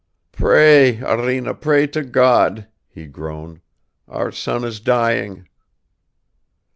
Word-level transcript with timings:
"Pray, 0.31 0.99
Arina, 1.03 1.53
pray 1.53 1.85
to 1.85 2.01
God!" 2.01 2.67
he 2.89 3.05
groaned. 3.05 3.61
"Our 4.07 4.31
son 4.31 4.63
is 4.63 4.79
dying." 4.79 5.47